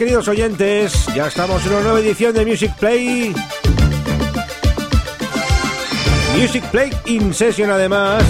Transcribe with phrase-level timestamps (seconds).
[0.00, 3.34] Queridos oyentes, ya estamos en una nueva edición de Music Play.
[6.34, 8.24] Music Play in session además.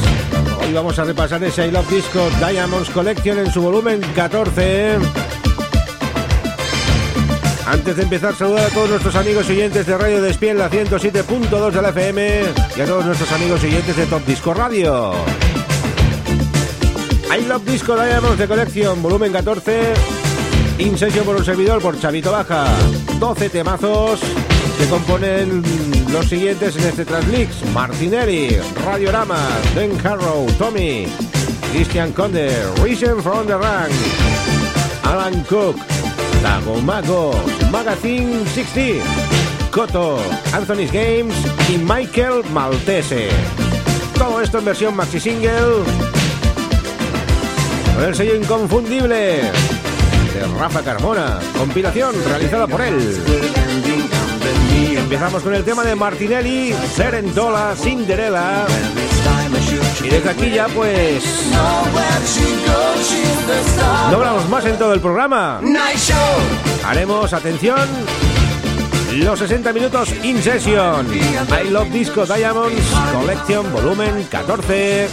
[0.61, 4.99] Hoy vamos a repasar ese I Disco Diamonds Collection en su volumen 14.
[7.69, 11.83] Antes de empezar, saludar a todos nuestros amigos oyentes de Radio Despiel, la 107.2 de
[11.83, 12.41] la FM,
[12.77, 15.13] y a todos nuestros amigos oyentes de Top Disco Radio.
[17.33, 20.20] I Disco Diamonds de Collection, volumen 14
[20.81, 22.65] Insesio por un servidor por Chavito Baja.
[23.19, 24.19] 12 temazos
[24.79, 25.63] que componen
[26.11, 27.63] los siguientes en este Translix.
[27.75, 29.39] Martinelli, Radiorama,
[29.75, 31.07] Ben Harrow, Tommy,
[31.71, 32.51] Christian Conde,
[32.83, 33.93] Reason from the Rank,
[35.03, 35.77] Alan Cook,
[36.83, 37.35] Mago,
[37.71, 39.05] Magazine 60,
[39.71, 40.19] Coto,
[40.55, 41.35] Anthony's Games
[41.69, 43.29] y Michael Maltese.
[44.15, 45.85] Todo esto en versión maxi single
[47.95, 49.51] con el sello inconfundible
[50.59, 52.97] Rafa Carmona, compilación realizada por él.
[54.97, 58.67] Empezamos con el tema de Martinelli, Serentola, Cinderella.
[60.03, 61.25] Y desde aquí ya pues...
[64.11, 65.61] No hablamos más en todo el programa.
[66.85, 67.89] Haremos, atención,
[69.17, 71.07] los 60 minutos in session.
[71.13, 75.09] I Love Disco Diamonds Collection Volumen 14.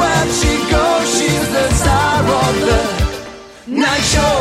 [0.00, 2.82] Where she goes, she's the star of the
[3.66, 4.38] night show.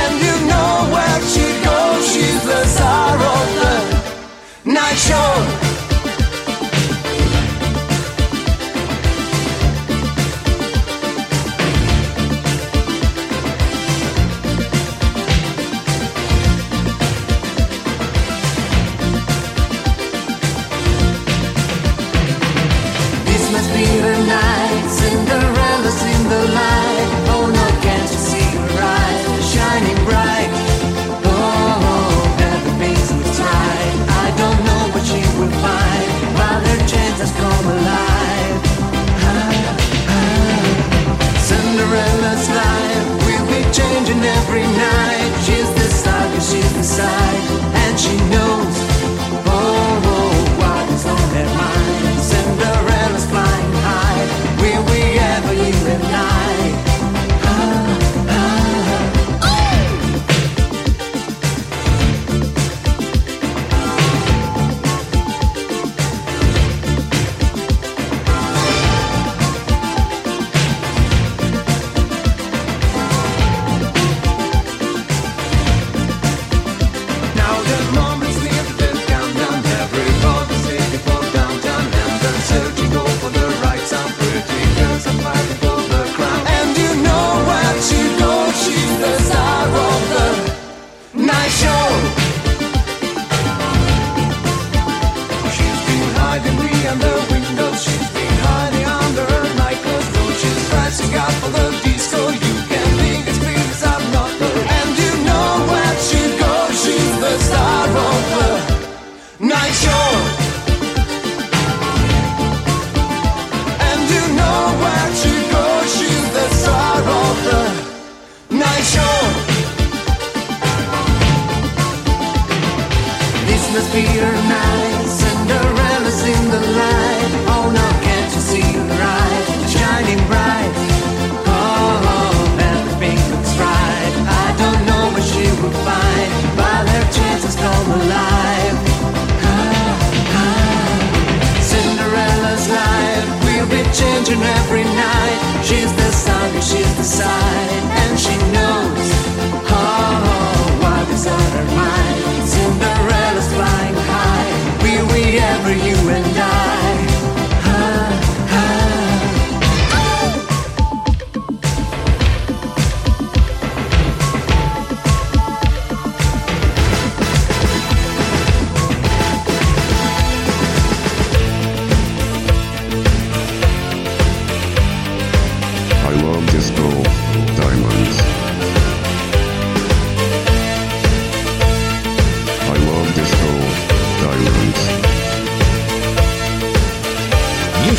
[0.00, 5.73] And you know where she goes, she's the star of the night show.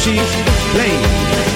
[0.06, 0.36] she's
[0.78, 1.55] lame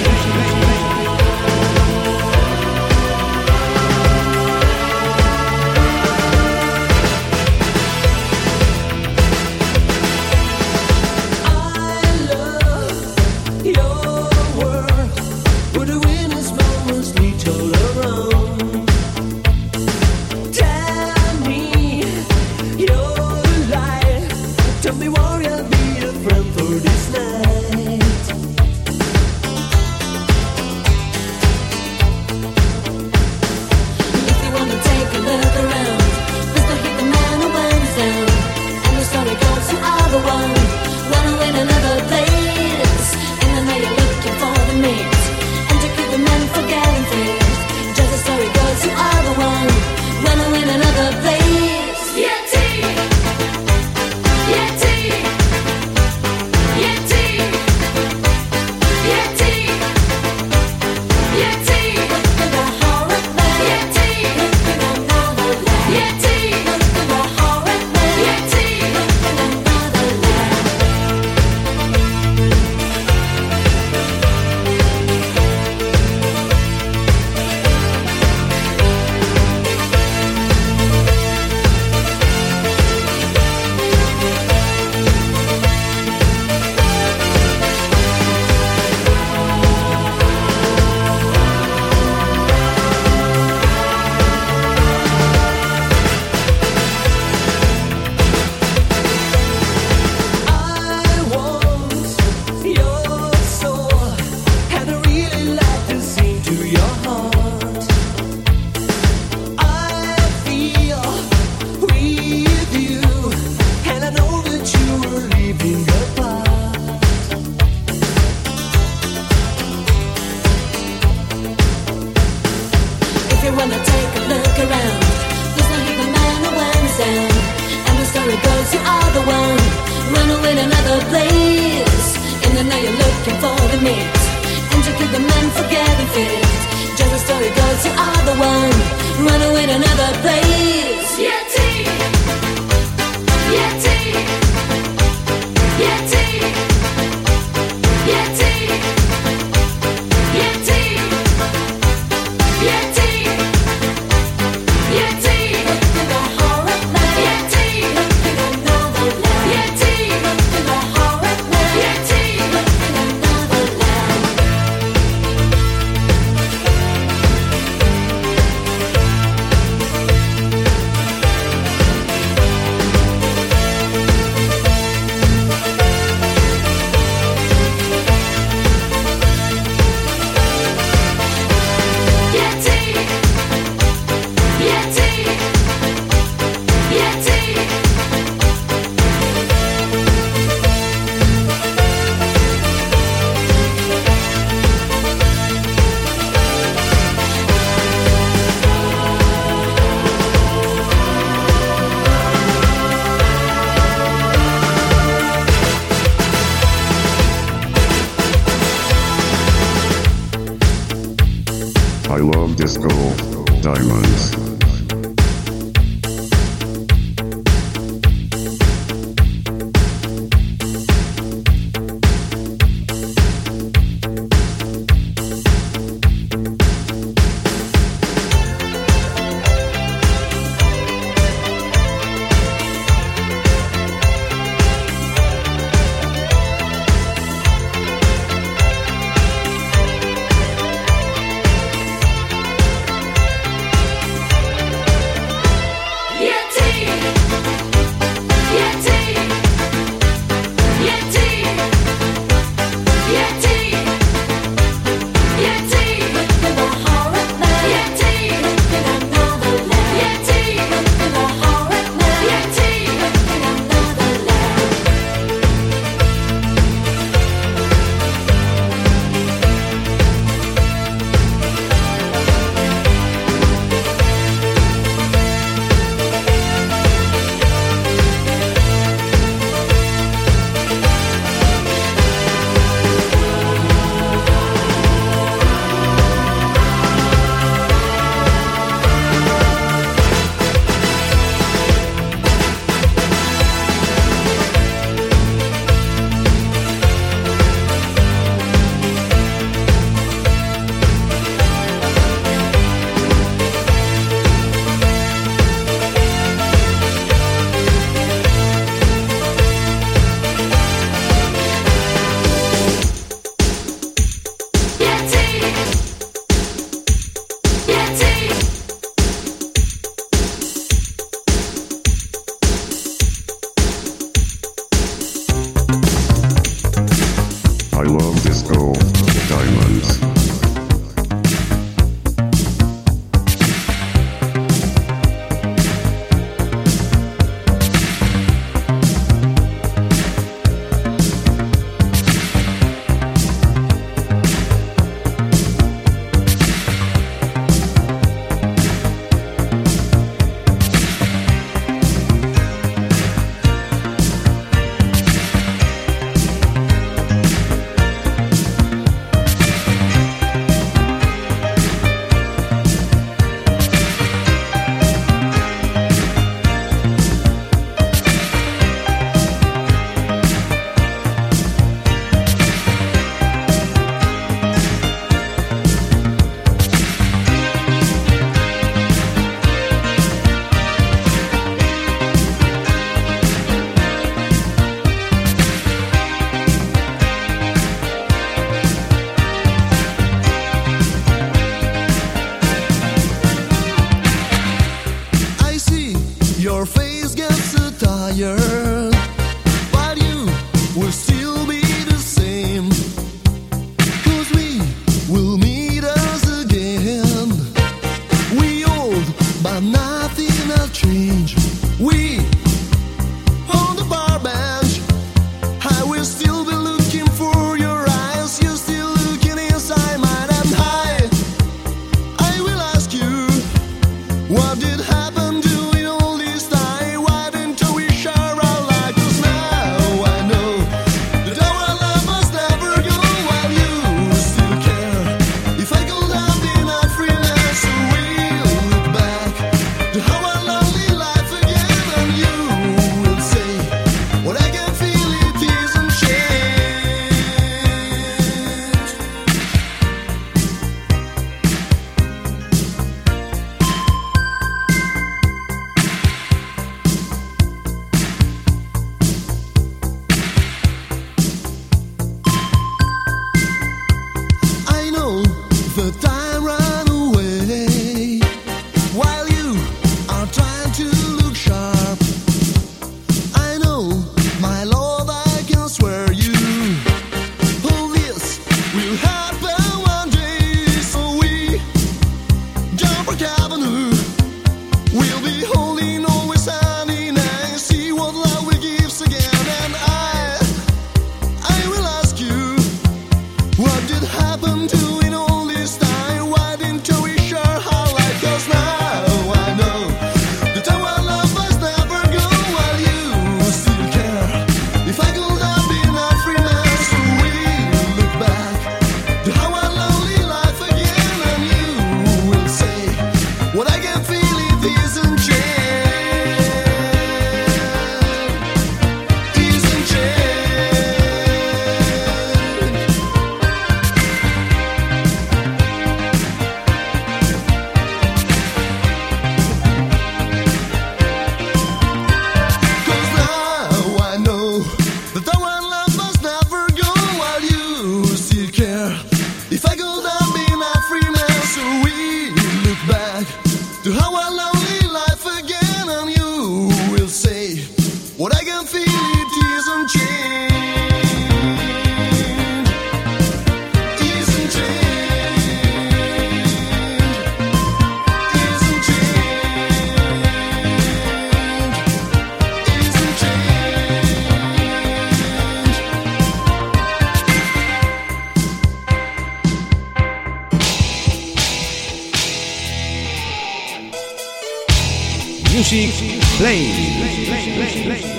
[575.79, 578.18] music playing.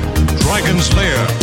[0.51, 1.40] Dragon's Lair.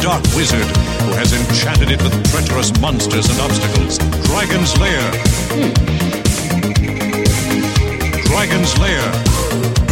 [0.00, 0.64] Dark wizard
[1.02, 3.98] who has enchanted it with treacherous monsters and obstacles.
[4.26, 5.02] Dragon's Lair.
[5.52, 5.72] Hmm.
[8.24, 9.89] Dragon's Lair.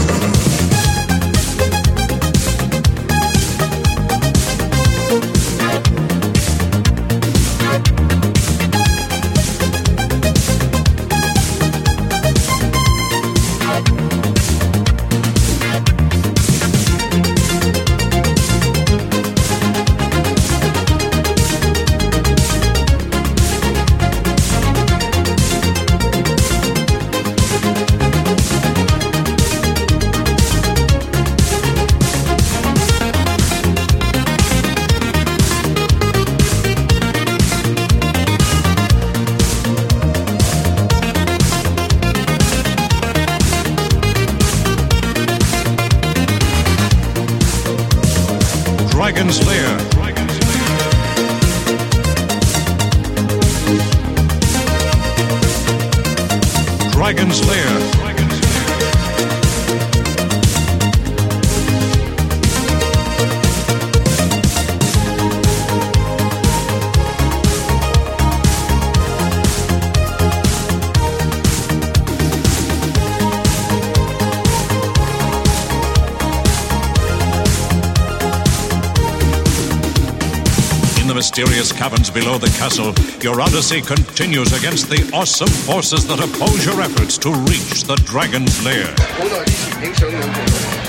[81.08, 86.66] the mysterious caverns below the castle, your odyssey continues against the awesome forces that oppose
[86.66, 88.88] your efforts to reach the Dragon's Lair.
[89.18, 90.38] 好耐之前影相用过，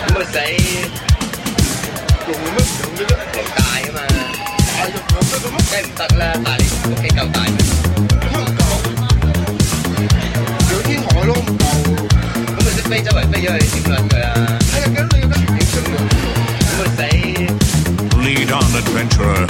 [0.07, 0.39] 咁啊死
[2.27, 3.12] 用乜用嘅啫？
[3.35, 3.99] 够大啊嘛，
[4.75, 7.59] 系用得咁梗系唔得啦，但系你屋企够大咩？
[8.33, 8.62] 咁唔够，
[10.71, 11.62] 上天台咯唔够，
[12.47, 14.27] 咁咪识飞周围飞咗去点撚佢啊？
[14.73, 15.97] 系啊，咁你要得影相用，
[16.65, 17.58] 咁啊死！
[18.24, 19.48] Lead on, adventurer.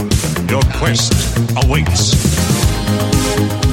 [0.48, 1.12] Your quest
[1.58, 3.69] awaits.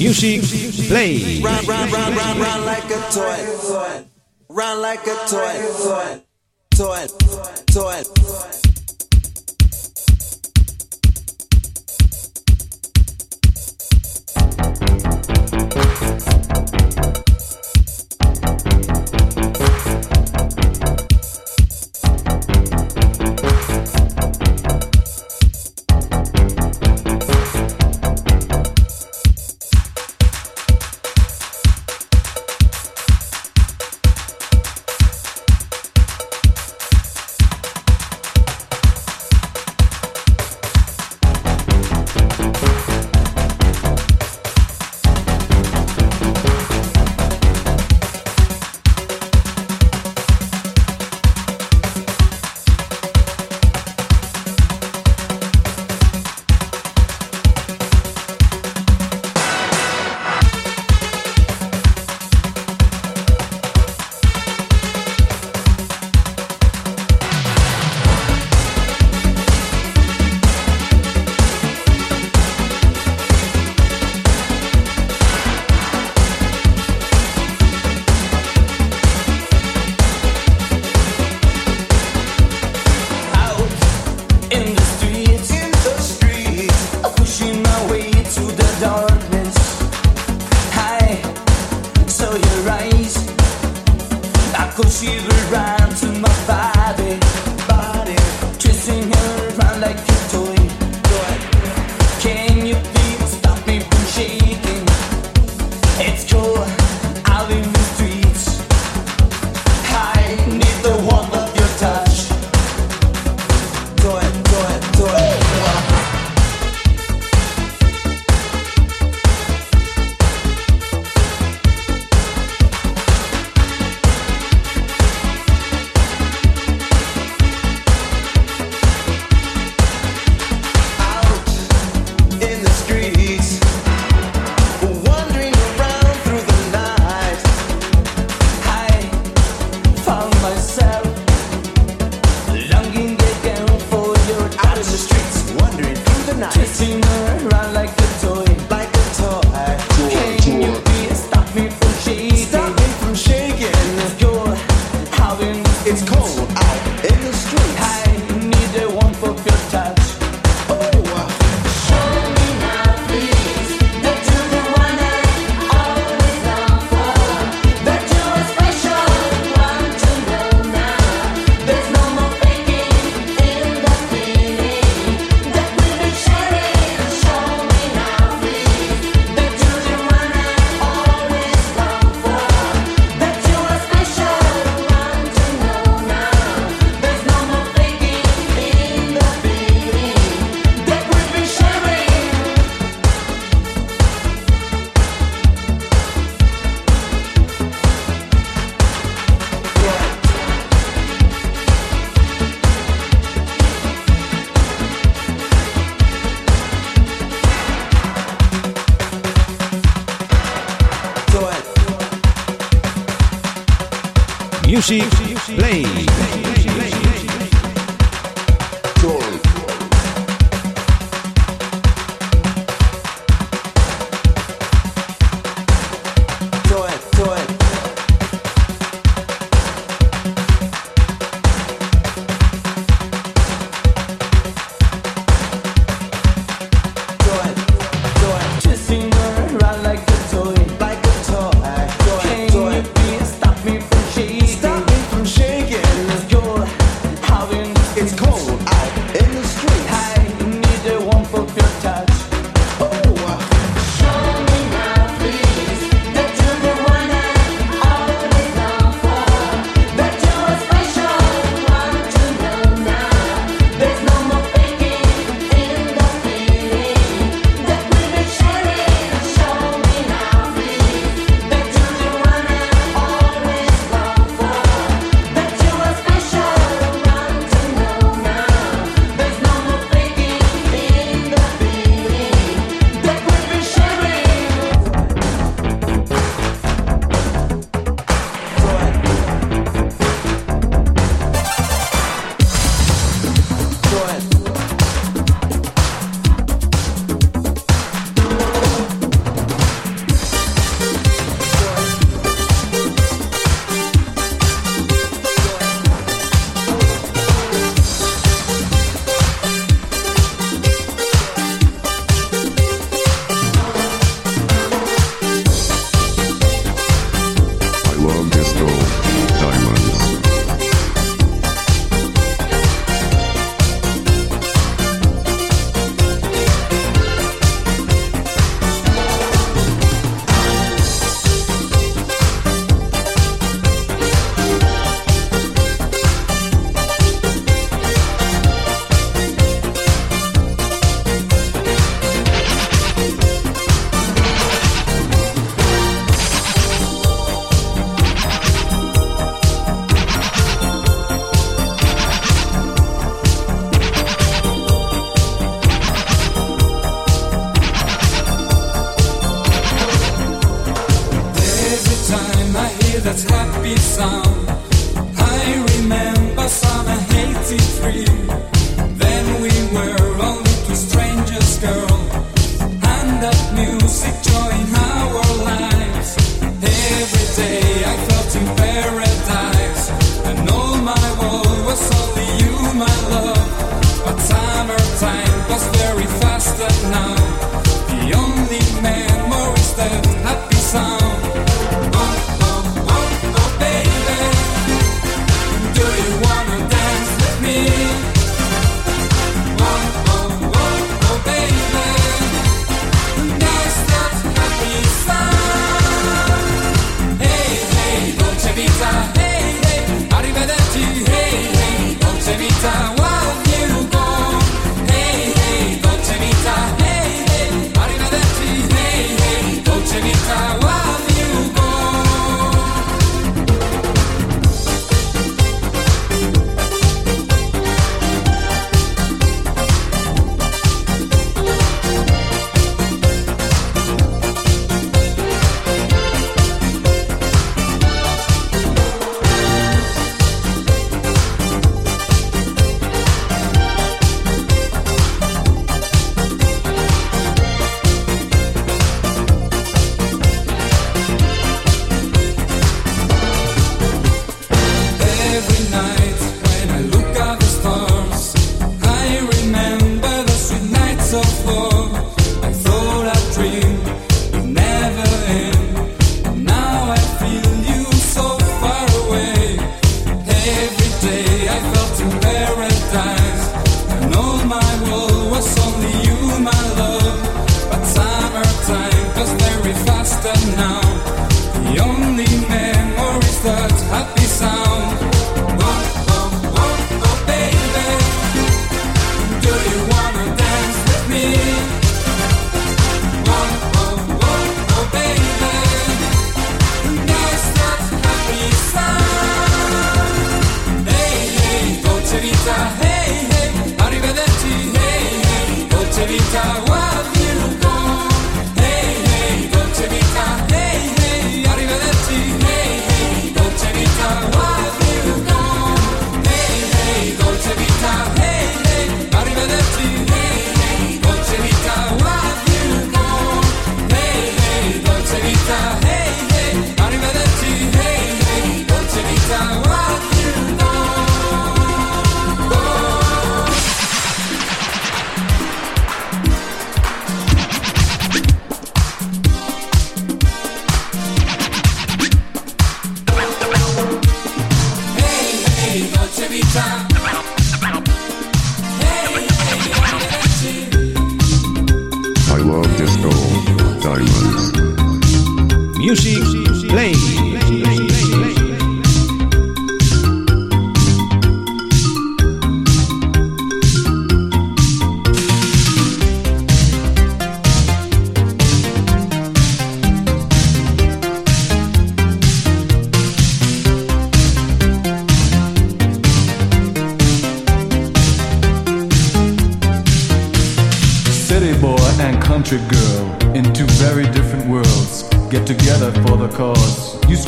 [0.00, 0.40] Music
[0.88, 1.42] Play.
[1.42, 4.06] Run, run, run, run, run like a toy.
[4.48, 6.22] Run like a toy.
[6.74, 7.06] Toy,
[7.66, 8.69] toy.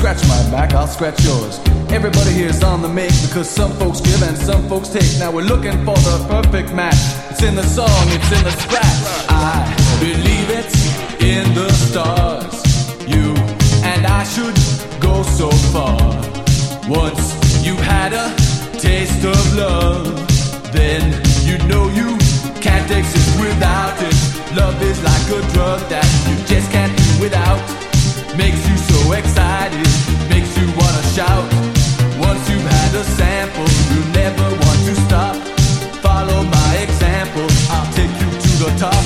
[0.03, 1.61] Scratch my back, I'll scratch yours.
[1.91, 5.09] Everybody here's on the make because some folks give and some folks take.
[5.21, 6.99] Now we're looking for the perfect match.
[7.31, 9.29] It's in the song, it's in the scratch.
[9.29, 9.63] I
[10.01, 10.75] believe it's
[11.23, 12.55] in the stars.
[13.07, 13.33] You
[13.85, 14.57] and I should
[15.01, 15.99] go so far.
[16.89, 17.23] Once
[17.65, 18.35] you had a
[18.81, 21.03] taste of love, then
[21.45, 22.19] you know you
[22.61, 24.42] can't exist without it.
[24.55, 27.61] Love is like a drug that you just can't do without.
[28.37, 29.89] Makes you so excited
[30.29, 31.47] makes you wanna shout.
[32.19, 35.35] Once you've had a sample, you never want to stop.
[36.05, 39.03] Follow my example, I'll take you to the top.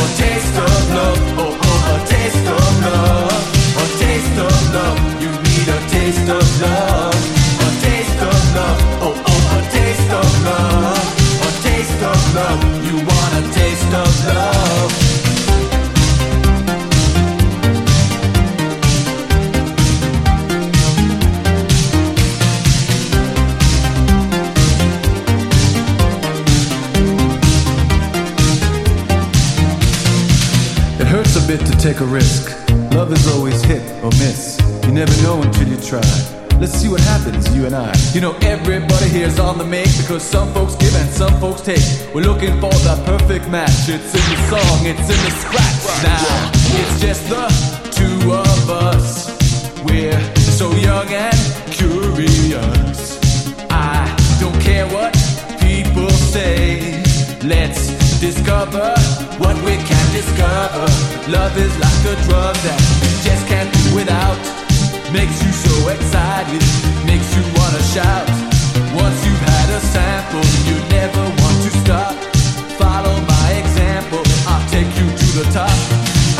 [0.00, 3.42] A taste of love, oh oh, a taste of love.
[3.84, 7.22] A taste of love, you need a taste of love.
[7.66, 11.04] A taste of love, oh oh, a taste of love.
[11.48, 13.23] A taste of love, you want
[31.94, 32.68] take a risk.
[32.92, 34.58] Love is always hit or miss.
[34.84, 36.02] You never know until you try.
[36.58, 37.92] Let's see what happens, you and I.
[38.12, 41.84] You know, everybody here's on the make because some folks give and some folks take.
[42.14, 43.88] We're looking for the perfect match.
[43.88, 45.84] It's in the song, it's in the scratch.
[46.02, 47.46] Now, it's just the
[47.98, 49.30] two of us.
[49.84, 50.20] We're
[50.58, 51.38] so young and
[51.70, 53.20] curious.
[53.70, 54.02] I
[54.40, 55.12] don't care what
[55.60, 57.02] people say.
[57.42, 58.94] Let's discover
[59.38, 61.03] what we can discover.
[61.28, 64.36] Love is like a drug that you just can't do without.
[65.08, 66.60] Makes you so excited,
[67.08, 68.28] makes you wanna shout.
[68.92, 72.12] Once you've had a sample, you never want to stop.
[72.76, 75.72] Follow my example, I'll take you to the top.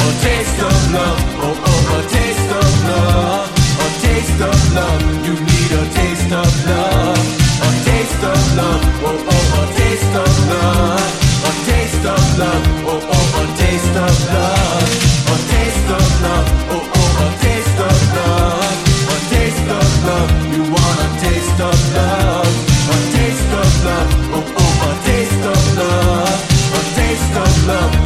[0.04, 3.48] A taste of love, oh oh, a taste of love.
[3.48, 7.44] A taste of love, you need a taste of love.
[7.64, 11.00] A taste of love, oh oh, a taste of love
[11.48, 13.23] A taste of love, oh oh,
[13.64, 14.90] taste of love,
[15.32, 18.76] a taste of love, oh oh, a taste of love,
[19.14, 20.30] a taste of love.
[20.52, 22.54] You want taste of love,
[22.94, 26.40] a taste of love, oh oh, a taste of love,
[26.78, 28.03] a taste of love.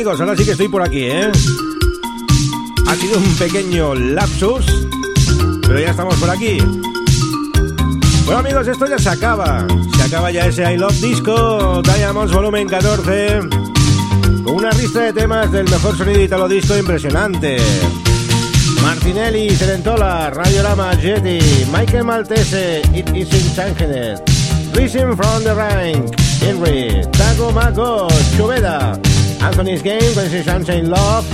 [0.00, 1.30] Amigos, ahora sí que estoy por aquí, ¿eh?
[2.88, 4.64] Ha sido un pequeño lapsus,
[5.60, 6.56] pero ya estamos por aquí.
[8.24, 9.66] Bueno amigos, esto ya se acaba.
[9.98, 13.40] Se acaba ya ese I Love Disco Diamonds Volumen 14
[14.42, 17.58] con una lista de temas del mejor sonido italo disco impresionante.
[18.80, 24.22] Martinelli, Celentola, Radiorama, Jetty, Michael Maltese, It Isn't Changenet,
[24.74, 28.98] Rising from the Rank, Henry, Taco Maco, Chubeda,
[29.42, 31.24] Anthony's Game con ese Sunshine Love,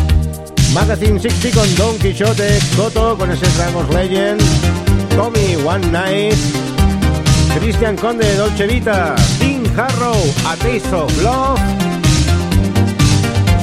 [0.72, 4.42] Magazine 60 con Don Quixote, Coto con ese Dragons Legend,
[5.16, 6.36] Tommy One Night,
[7.58, 11.60] Christian Conde, Dolce Vita, Dean Harrow, A Taste of Love,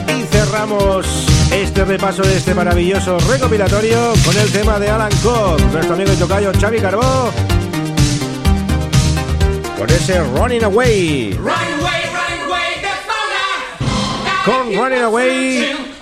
[0.07, 1.05] y cerramos
[1.51, 6.15] este repaso de este maravilloso recopilatorio con el tema de Alan Cobb, nuestro amigo y
[6.17, 7.31] tocayo Xavi Carbó,
[9.77, 11.39] con ese Running Away.
[14.45, 15.93] Con Running Away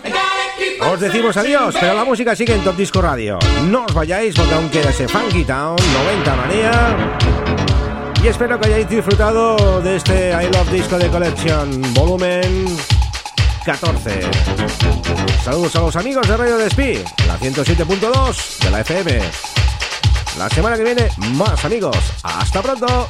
[0.91, 3.37] os decimos adiós, pero la música sigue en Top Disco Radio.
[3.69, 6.71] No os vayáis porque aún queda ese Funky Town 90 manía.
[8.23, 12.65] Y espero que hayáis disfrutado de este I Love Disco de Collection volumen
[13.63, 14.21] 14.
[15.43, 19.21] Saludos a los amigos de Radio Despí, la 107.2 de la FM.
[20.37, 21.97] La semana que viene, más amigos.
[22.23, 23.09] Hasta pronto.